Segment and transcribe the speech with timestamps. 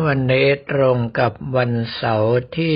[0.00, 2.74] วันนี้ตรงกับวันเสาร์ที่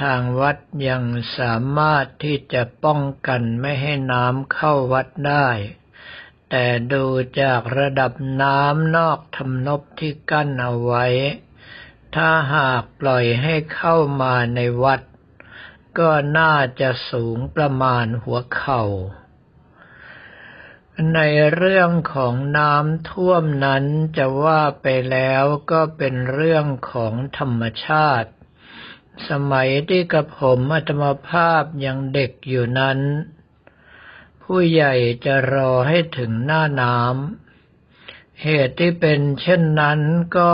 [0.00, 0.56] ทางวัด
[0.88, 1.04] ยัง
[1.38, 5.48] สามารถที่จะป้องกันไม่ให้น้ำเข้าวัดได้
[6.50, 7.04] แต่ดู
[7.40, 11.06] จากระดับน้ำนอกทำนบที่กั้นเอาไว้
[12.14, 15.00] ถ้าหากปล่อยให้เข้ามาในวัด
[15.98, 18.84] ก็น่าจะสูงประมาณหัวเข่า
[21.14, 21.20] ใน
[21.54, 23.84] เรื่องของน้ำท่วมนั้น
[24.16, 28.30] จะว่าไปแล้วก็เป็นเรื่องของธรรมชาติ
[29.28, 32.98] สมัยที่กระผมอัตมภาพยังเด็กอยู่นั้น
[34.42, 40.00] ผู้ใหญ่จะรอให้ถึงหน้าน้ำเหตุที่เป็นเช่นนั้น
[40.38, 40.52] ก็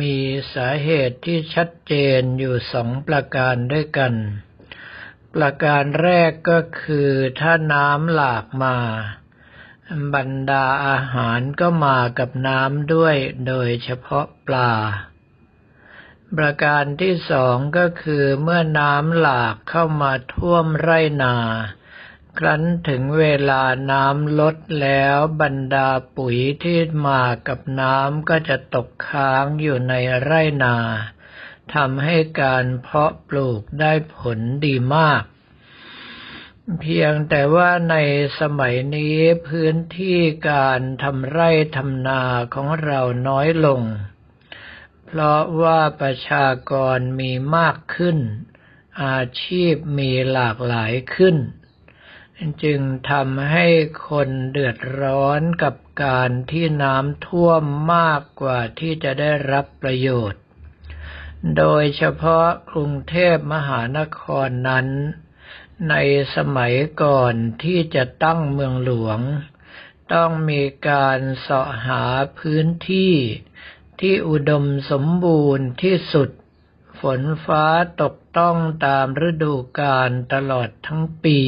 [0.00, 0.16] มี
[0.54, 4.14] สาเหตุที่ชัดเจนอยู่สองประการด้วยกัน
[5.36, 8.76] ประการแรกก็คือถ้าน้ำหลากมา
[10.14, 14.72] บรรดาอาหารก็มากับน้ำด้วยโดยเฉพาะปลา
[16.36, 21.36] ประการที่สองก็คือเมื่อน้ำหลากเข้ามาท่วมไร่นา
[22.38, 30.76] ครั้นถึงเวลาน้ำลดแล้วบรรดาปุ๋ยที่มากับน้ำก็จะตกค้างอยู่ในไร่นา
[31.74, 35.22] ทำให้การเพาะปลูกได้ผลดีมาก
[36.80, 37.96] เพียงแต่ว่าใน
[38.40, 39.18] สมัยนี้
[39.48, 40.18] พื้นที่
[40.50, 42.22] การทำไร่ทำนา
[42.54, 43.82] ของเราน้อยลง
[45.06, 48.18] เพราะว่าประชากรมีมากขึ้น
[49.04, 51.36] อาชีพมีหลากหลายขึ้น
[52.62, 53.66] จึงทำให้
[54.08, 57.62] คนเดือดร้อนกับการที่น้ำท่วม
[57.94, 60.40] มากกว่าที่จะได้รับประโยชน์
[61.56, 64.88] โดยเฉพาะกรุงเทพมหานครนั้น
[65.90, 65.94] ใน
[66.36, 69.20] สมัยก่อนที่จะตั้งเมืองหลวง
[70.12, 72.02] ต้องมีการเสาะหา
[72.38, 73.14] พื้นที่
[74.00, 76.30] ที่อุดมสมบูรณ์ที่สุด
[77.00, 77.64] ฝนฟ้า
[78.02, 81.40] ตกต้องตามฤดูกาลตลอดทั้งปี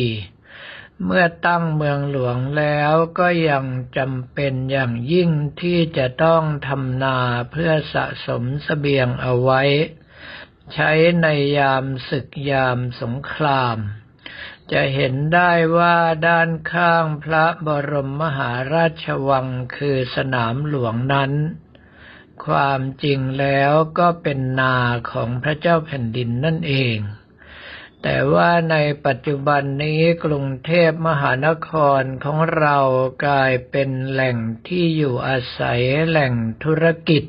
[1.05, 3.65] เมื่อตั้งเมืองหลวงแล้วก็ยัง
[3.97, 7.19] จำเป็นอย่างยิ่งที่จะต้องทำนา
[7.53, 9.63] เพื่อสะสมสเสบียงเอาไว้
[10.75, 10.91] ใช้
[11.23, 11.27] ใน
[11.59, 13.77] ยามศึกยามสงคราม
[14.73, 21.33] จะเห็นได้ว่าด้านข้างพระบรมมหาราชวังคือสนามหลวงนั้น
[22.47, 24.77] ความจริงแล้วก็เป็นนา
[25.13, 26.97] ของพระเจ้าแผ่นดินนั่นเอง
[28.03, 28.77] แต่ว่าใน
[29.07, 31.71] ปัจจุบันนี้กรุงเทพมหานค
[32.01, 32.79] รของเรา
[33.27, 34.37] กลายเป็นแหล่ง
[34.69, 37.25] ที่อยู่อาศัยแหล่งธุรกิจ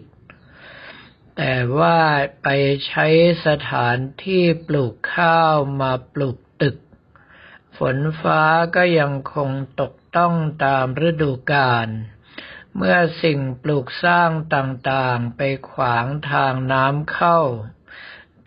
[1.38, 2.00] แต่ว่า
[2.44, 2.48] ไป
[2.88, 3.08] ใช้
[3.46, 6.78] สถานที่ปลูกข้าวมาปลูกตึก
[7.78, 8.44] ฝนฟ้า
[8.76, 9.50] ก็ยังคง
[9.82, 11.88] ตกต้องตามฤดูกาล
[12.76, 15.42] เมื่อสิ่งปลูกสร้างต่างๆไป
[15.72, 17.40] ขวางทางน้ำเข้า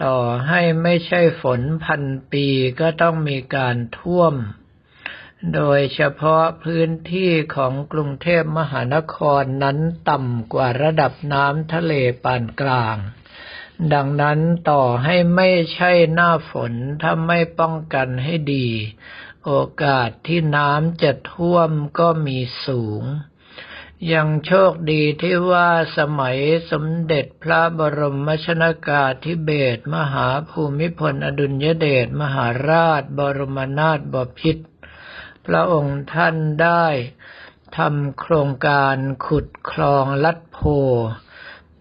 [0.05, 0.19] ต่อ
[0.49, 2.03] ให้ไม่ใช่ฝนพัน
[2.33, 2.47] ปี
[2.81, 4.35] ก็ต้องมีการท่วม
[5.55, 9.79] โดยเฉพาะพื้นที่ของกรุงเทพมหานครนั้น
[10.11, 11.93] ต่ำกว่าระดับน้ำทะเล
[12.25, 12.97] ปานกลาง
[13.94, 14.41] ดังนั้น
[14.71, 16.73] ต่อให้ไม่ใช่หน้าฝน
[17.03, 18.69] ถ้าไม่ป้องกันให้ดี
[19.44, 23.03] โอกาสที่น้ำจะท่วมก็มีสูง
[24.10, 25.69] ยังโชคดีที่ว่า
[25.99, 26.38] สมัย
[26.70, 34.66] สมเด็จพระบรมชนากาธิเบศมหาภูมิพลอดุลยเดชมหาราชบรมนาถบพิตร
[35.46, 36.87] พระองค์ท่านได้
[37.76, 38.96] ทำโครงการ
[39.26, 40.60] ขุดคลองลัดโพ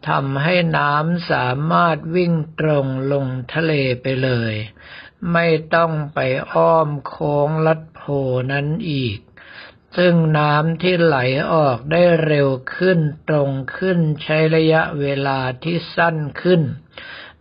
[0.10, 4.54] ทำให้น้ำสามารถวิ่งตรงลงทะเลไปเลย
[5.32, 6.20] ไม่ต้องไป
[6.54, 8.02] อ้อมโค้งลัดโพ
[8.52, 9.18] นั้นอีก
[9.98, 11.18] ซึ่งน้ำที่ไหล
[11.54, 13.00] ออกได้เร็วขึ้น
[13.30, 16.62] ตรงขึ้นใช้ระยะเวลาที่สั้นขึ้น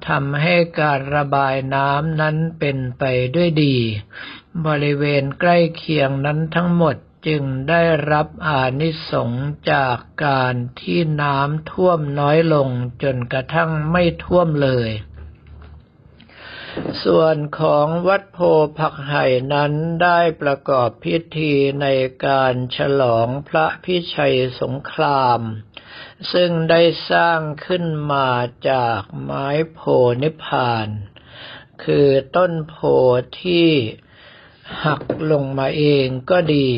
[0.08, 3.04] ทำให้การระบายน้ำนั้นเป็นไป
[3.34, 3.76] ด้วยดี
[4.66, 6.96] บริเวณใกล้เคียงนั้นทั้งหมด
[7.28, 7.82] จึงได้
[8.12, 12.68] รับอานิสงส์จากการที่น้ำท่วมน้อยลง
[13.02, 14.90] จนกระทั่งไม่ท่วมเลย
[17.04, 18.38] ส่วนของวัดโพ
[18.78, 19.24] ผักไห่
[19.54, 19.72] นั้น
[20.02, 21.86] ได้ประกอบพิธีใน
[22.26, 25.40] การฉลองพระพิชัยสงคราม
[26.32, 28.30] ซึ่งได้สร้างขึ้นมา
[28.70, 29.80] จากไม้โพ
[30.22, 30.88] นิพพาน
[31.84, 32.76] คือต้นโพ
[33.42, 33.70] ที่
[34.84, 36.70] หักลงมาเองก็ดี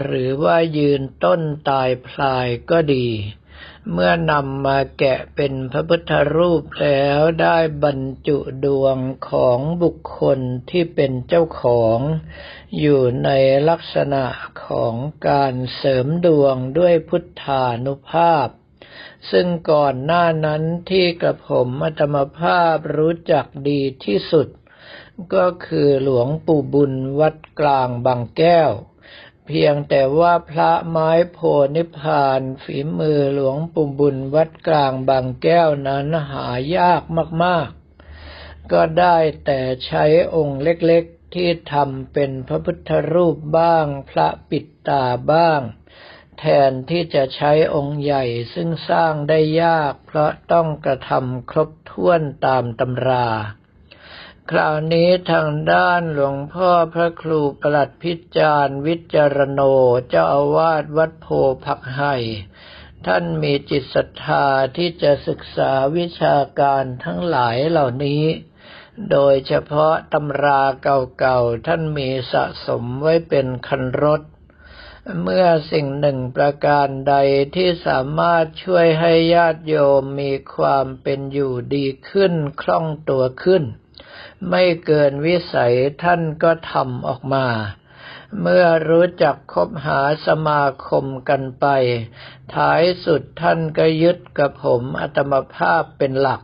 [0.00, 3.08] หรือว่ายืนต้นตายพลายก็ดี
[3.92, 7.98] เมื่อนำมาแกะเป็นพระพุทธรูปแล้วได้บรร
[8.28, 8.96] จุดวง
[9.30, 10.38] ของบุคคล
[10.70, 11.98] ที่เป็นเจ้าของ
[12.78, 13.30] อยู่ใน
[13.68, 14.24] ลักษณะ
[14.66, 14.94] ของ
[15.28, 18.48] การเสริมดวงด้วยพุทธานุภาพ
[19.30, 24.48] ซึ่งก่อนหน้านั้นที่กระผมอัตมภาพรู้จักดีที่สุด
[25.34, 28.72] ก็คือหลวงปู่บุญวัดกลางบางแก้ว
[29.46, 31.38] เพียงแต่ว่าพระไม้โพ
[31.76, 36.46] นิพานฝีมือหลวงปู่บุญวัดกลางบางแก้วนั้นหา
[36.76, 37.02] ยาก
[37.42, 40.04] มากๆ ก็ได้แต่ใช้
[40.34, 45.60] องค์เล็กๆที่ทำเป็นพระพุทธรูปบ้าง พระปิดตาบ้าง
[46.38, 48.24] แทนที่จะใช้องค์ใหญ่
[48.54, 53.28] ซึ่งสร้างได้ยาก เพราะต้องกระทำครบถ้วนตามตำรา
[54.50, 59.60] คราวนี้ทางด้านหลวงพ่อพระครูประหลัดพิจารวิจารโน
[60.08, 61.26] เจ้าอาวาสวัดโพ
[61.64, 62.14] ผักไห่
[63.06, 64.46] ท่านมีจิตศรัทธา
[64.76, 68.24] ที่จะศึกษาวิชาการทั้งหลายเหล่านี้
[69.10, 74.22] โดยเฉพาะตำราเก่าๆ ท่านมีสะสมไว้เป็นคันรถ
[75.22, 77.14] เมื่อสิ่งหนึ่งประการใด
[77.56, 83.64] ที่สามารถช่วยให้ญาติโยมมีความเป็นอยู่ดีขึ้นคล่องตัวขึ้น
[84.50, 87.46] ไม่เกินวิสัยท่านก็ทำออกมา
[88.40, 91.66] เมื่อรู้จักคบหาสมาคมกันไป
[92.54, 96.42] ท้ายสุดท่านก็ยึดกับผมอัตมภาพเป็นหลัก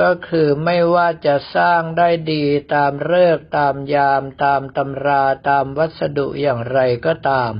[0.00, 2.44] ก็คือไม่ว่าจะสร้างได้ดี
[2.74, 7.52] ตามเลิกตามยามตามตำราตามวัสดุอย่างไรก็ตาม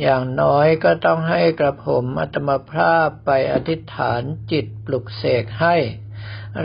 [0.00, 4.22] อย่างน้อยก็ต้องให้กระผมอัตมภาพไปอธิษฐาน
[4.52, 5.76] จิตปลุกเสกให้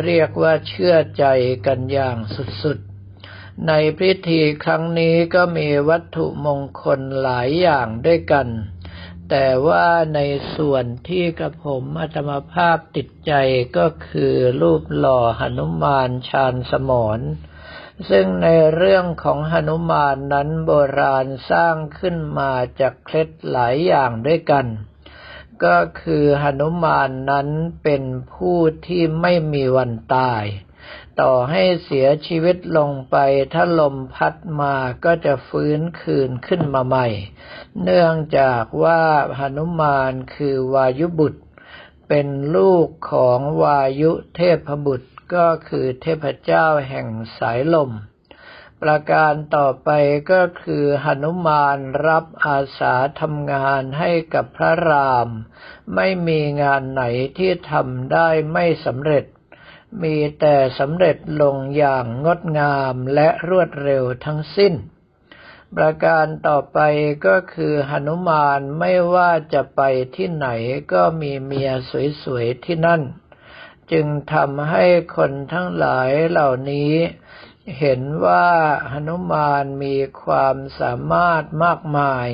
[0.03, 1.25] เรียกว่าเชื่อใจ
[1.65, 2.17] กันอย่าง
[2.63, 8.47] สุดๆ ในพิธีครั้งนี้ก็มีวัตถุมงคลหลายอย่างด้วยกัน
[9.29, 10.19] แต่ว่าใน
[10.55, 13.33] ส่วนที่กระผมอัตมภาพติดใจ
[13.77, 17.19] ก็คือรูปหล่อหนุมานชาญสมร
[18.09, 24.65] ซึ่งในเรื่องของหนุมานนั้นโบราณสร้างขึ้นมาจากเคล็ดหลายอย่างด้วยกัน
[25.63, 27.49] ก็คือหนุมานนั้น
[27.83, 28.03] เป็น
[28.33, 30.45] ผู้ที่ไม่มีวันตาย
[31.21, 33.15] ต่อให้เสียชีวิตลงไป
[33.53, 34.75] ถ้าลมพัดมา
[35.05, 37.07] ก็จะฟื้นคืนขึ้นมาใหม่
[37.83, 39.01] เนื่องจากว่า
[39.37, 41.41] หนุมานคือวายุบุตร
[42.07, 47.07] เป็นลูกของวายุเทพบุตรก็คือเทพเจ้าแห่ง
[47.37, 47.91] สายลม
[48.81, 49.89] ประการต่อไป
[50.31, 51.77] ก็คือหนุมาน
[52.07, 55.29] รับอาสาทำงานให้กับพระราม
[55.95, 57.03] ไม่มีงานไหน
[57.37, 59.25] ที่ทำได้ไม่สำเร็จ
[60.03, 64.73] มีแต่สำเร็จลงอย่างงดงามและรวดเร็วทั้งสิ้น
[65.75, 66.79] ประการต่อไป
[67.25, 69.81] ก็คือหนุมานไม่ว่าจะไป
[70.15, 70.47] ที่ไหน
[70.93, 71.71] ก็มีเมีย
[72.23, 73.01] สวยๆที่นั่น
[73.91, 74.85] จึงทำให้
[75.15, 76.93] คนทั้งหลายเหล่านี้
[77.77, 78.49] เห็นว่า
[78.91, 82.27] หนุมานมีความสามารถมากมาย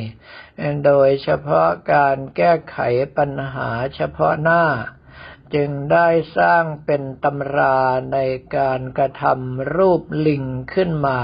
[0.86, 2.78] โดยเฉพาะการแก้ไข
[3.18, 4.66] ปัญหาเฉพาะหน้า
[5.54, 6.08] จึงได้
[6.38, 7.80] สร้างเป็นตำรา
[8.14, 8.20] ใน
[8.58, 11.22] การกระทำรูปลิงขึ้นมา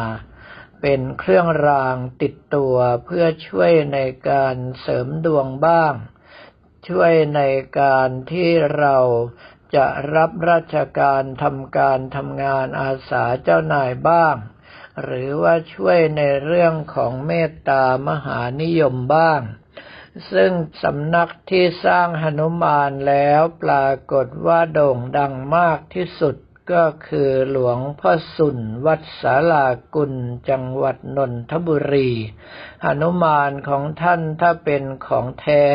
[0.82, 4.00] เป็นเครื่องรางติดตัวเพื่อช่วยใน
[4.30, 5.94] การเสริมดวงบ้าง
[6.88, 7.42] ช่วยใน
[7.80, 8.98] การที่เรา
[9.76, 14.36] จะรับราชการทำการทำงานอาสาเจ้านายบ้าง
[15.04, 19.42] หรือว่าช่วยในเรื่องของเมตตามหานิยมบ้าง
[20.32, 20.52] ซึ่ง
[20.84, 26.36] สำนักที่สร้างหนุมานแล้วปรากฏว่าโด่งดังมากที่สุด
[26.72, 30.14] ก็คือหลวงพ่อสุนวัดสาลากุล
[30.50, 32.12] จังหวัดนนทบุรี
[32.84, 35.66] หนุมานของท่านถ้าเป็นของแท้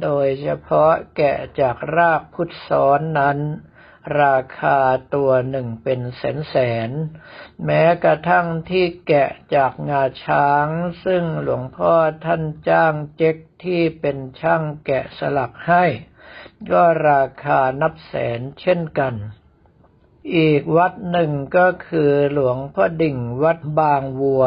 [0.00, 3.38] โดยเฉพาะแกะจากรากพุทธซ้อนนั้น
[4.22, 4.78] ราคา
[5.14, 6.56] ตัวหนึ่งเป็นแสนแส
[6.88, 6.90] น
[7.64, 10.66] แม้กระทั่งที่แกะจากงาช้าง
[11.04, 11.94] ซึ่งหลวงพ่อ
[12.24, 15.84] ท่านจ้างเจ๊กที่เป็นช่างแกะสลักให้
[16.70, 19.14] ก็ราคานับแสนเช่นกัน
[20.36, 24.44] อีกวัดหนึ่งก็คือหลวงพ่อดิ่งวัดบางวัว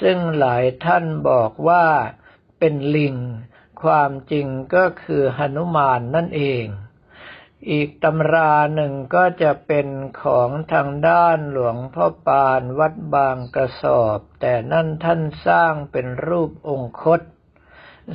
[0.00, 1.86] ซึ่งหลายท่านบอกว่า
[2.58, 3.16] เป็นลิง
[3.82, 6.64] ความจริงก็คือหนุมานนั่นเอง
[7.70, 9.88] อีกตำราหนึ่งก็จะเป็น
[10.22, 17.20] ของทางด้านหลวงพ่อปานวัดบางกระสอบ แต่นั่นท่านสร้างเป็นรูปองคต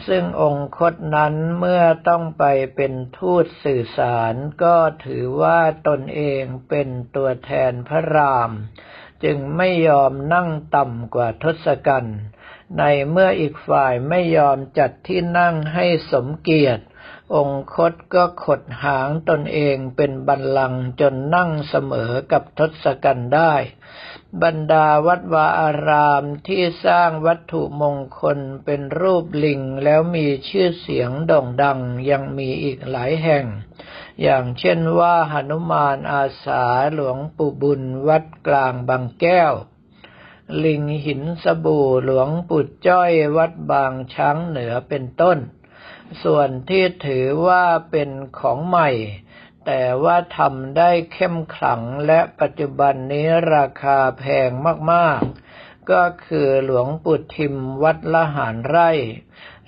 [0.07, 2.43] ซึ่งองคตนั้นเมื่อต้องไป
[2.75, 4.33] เป็นทูตสื่อสาร
[4.63, 8.51] ก็ถือว่าตนเองเป็นตัวแทนพระราม
[9.23, 12.19] จึงไม่ยอมนั่งต่ำกว่าทศกัณฐ์
[12.77, 16.83] ในเมื่ออีกฝ่ายไม่ยอมจัดที่นั่งให้สมเกียรติ
[17.35, 23.53] องคตก็ขดหางตนเองเป็นบันลังจนนั่งเสมอกับทศกัณฐ์ได้
[24.43, 33.45] บรรดาวัดวาอารามที่สร้างวัตถุมงคลเป็นรูปลิงแล้วมีชื่อเสียงโด่งดังยังมีอีกหลายแห่ง
[34.21, 39.53] อย่างเช่นว่าหนุมานอาสาหลวงปู่บุญวัดกลางบางแก้ว
[40.63, 45.37] ลิงหินสบู่หลวงปู่จ้อยวัดบางช้างเหนือเป็นต้น
[46.23, 48.89] ส่วนที่ถือว่าเป็นของใหม่
[49.65, 54.49] แต่ว่าทำได้เข้มขลังและปัจจุบันนี้ราคาแพง
[54.91, 58.91] มากๆ ก็คือหลวงปู่ทิมวัดละหารไร่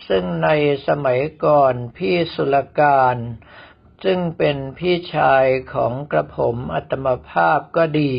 [0.08, 0.50] ซึ่งใน
[0.88, 3.18] สมัยก่อนพี่สุลการ
[4.04, 8.16] ซึ่งเป็นพี่ชายของกระผมอัตมภาพก็ดี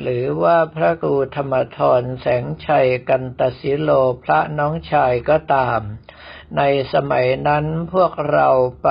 [0.00, 3.90] หรือว่าพระครูธรรมทรแสงชัยกันตศิโล
[4.24, 5.80] พระน้องชายก็ตาม
[6.56, 8.48] ในสมัยนั้นพวกเรา
[8.82, 8.88] ไป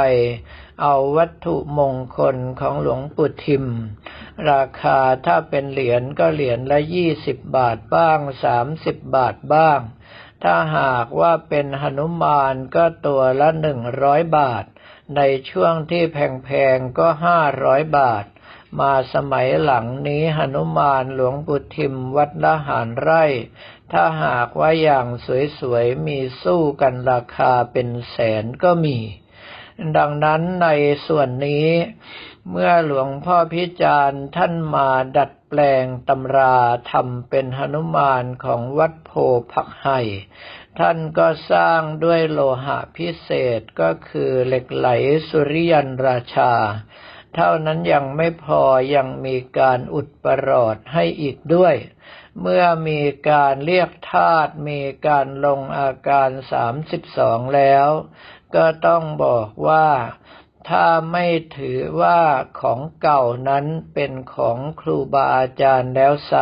[0.82, 3.66] เอาวัตถุมงคลของหลวงปู่ทิม
[4.52, 9.80] ราคาถ้าเป็นเหรียญก็เหรียญละยี่สิบบาทบ้างสามสิบบาทบ้าง
[10.44, 14.66] ถ้าหากว่าเป็นหนุมานก็ตัวละหนึ่งร้อยบาท
[15.16, 18.26] ในช่วงที่แพงๆก็ห้าร้อยบาท
[18.80, 23.24] มาสมัยหลังนี้หนุมานหลวงปู่ทิมวัดละหารไร่
[23.92, 25.08] ถ้าหากว่าอย่าง
[25.60, 28.98] สวยๆ มีสู้กันราคาเป็นแสนก็มี
[29.98, 30.68] ดังนั้นใน
[31.08, 31.68] ส่วนนี้
[32.50, 36.58] เมื่อหลวงพ่อพิจารณ์ท่านมาดัดแปลงตำรา
[36.92, 39.12] ทำเป็นหนุมานของวัดโพ
[39.54, 40.00] ผักไห่
[40.80, 44.88] ท่านก็สร้างด้วยโลหะพิเศษก็คือเหล็กไหล
[45.30, 46.54] สุริยันราชา
[47.36, 48.62] เท่านั้นยังไม่พอ
[48.96, 51.76] ยังมีการอุดประหลอดให้อีกด้วย
[52.42, 57.88] เมื่อมีการเรียกธาตุมีการลงอาการสามสิบสองแล้ว
[58.56, 59.90] ก็ต้องบอกว่า
[60.70, 62.22] ถ้าไม่ถือว่า
[62.62, 66.34] ของเก่านั้นเป็นของครูบาอาจารย์แล้วไซ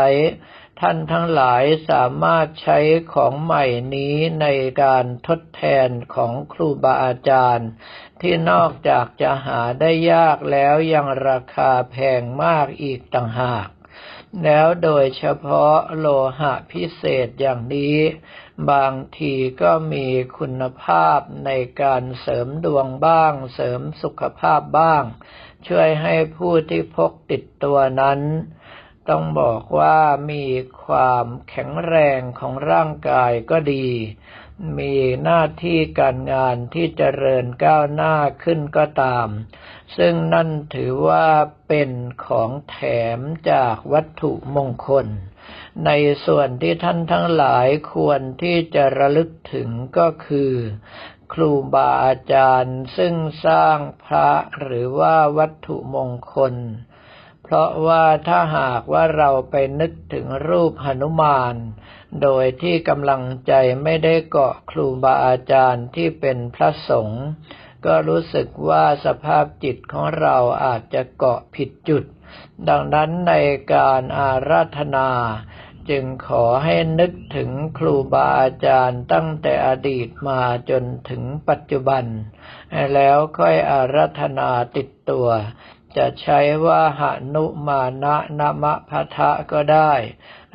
[0.79, 2.79] ท่านทั้งหลายสามารถใช้
[3.13, 3.65] ของใหม่
[3.95, 4.47] นี้ใน
[4.83, 7.69] การทดแทนของครูบาอาจารย์
[8.21, 13.67] ที่นอกจากจะหาได้ยากแล้วยังราคาแพงมากอีกต่างหาก
[14.43, 16.07] แล้วโดยเฉพาะโล
[16.39, 17.97] หะพิเศษอย่างนี้
[18.71, 20.07] บางทีก็มี
[20.37, 25.03] คุณภาพในการเสริมดวงบ้าง เสริมสุขภาพบ้าง
[25.67, 28.19] ช่วยให้ผู้ที่พกติดตัวนั้น
[29.09, 29.99] ต้องบอกว่า
[30.31, 30.45] มี
[30.85, 33.87] ความแข็งแรงของร่างกายก็ดี
[34.77, 39.27] มีหน้าที่การงานที่เจริญก้าวหน้าขึ้นก็ตาม
[39.97, 41.27] ซึ่งนั่นถือว่า
[41.67, 41.91] เป็น
[42.25, 42.77] ของแถ
[43.17, 43.19] ม
[43.51, 45.07] จากวัตถุมงคล
[45.85, 45.91] ใน
[46.25, 50.53] ส่วนที่ท่านทั้งหลายควรที่จะระลึกถึงก็คือ
[51.33, 53.13] ครูบาอาจารย์ซึ่ง
[53.45, 54.29] สร้างพระ
[54.61, 56.55] หรือว่าวัตถุมงคล
[57.43, 61.55] เพราะว่าถ้าหากว่าเราไปนึกถึงรูปหนุมาน
[62.21, 67.23] โดยที่กำลังใจไม่ได้เกาะครูบาอาจารย์ที่เป็นพระสงฆ์
[67.85, 72.03] ก็รู้สึกว่าสภาพจิตของเราอาจจะเกาะผิดจุด
[72.69, 73.33] ดังนั้นใน
[73.73, 75.09] การอาราธนา
[75.89, 82.03] จึงขอให้นึกถึงครูบาอาจารย์ตั้งแต่อดีตมาจนถึงปัจจุบัน
[82.93, 85.27] แล้วค่อยอาราธนาติดตัว
[85.97, 87.01] จะใช้ว่าห
[87.35, 89.91] นุมานะนมะพะทะก็ได้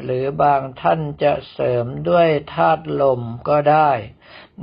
[0.02, 3.90] หรือบางท่านจะเสริมด้วยธาตุลมก็ได้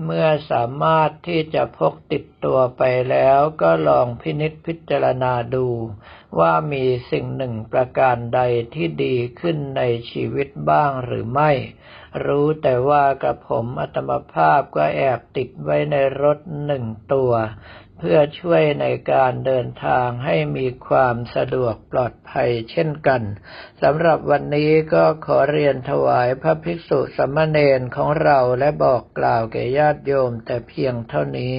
[0.03, 5.67] เมื่อสามารถที่จะพกติดตัวไปแล้วก็ลองพินิจพิจารณาดู
[6.39, 8.41] ว่ามีสิ่งหนึ่งประการใด
[8.73, 11.51] ที่ดีขึ้นในชีวิตบ้างหรือไม่
[12.25, 17.31] รู้แต่ว่ากระผมอัตมภาพก็แอบติดไว้ในรถหนึ่งตัว
[18.03, 23.21] เพื่อช่วยในการเดินทางให้มีความสะดวกปลอดภัยเช่นกัน
[23.81, 31.55] สำหรับวันนี้ก็ขอเรียนถวายพระภิกษุสมณเณรของเราและบอกกล่าวแก่ญาติโยมแต่เพียงเท่านี้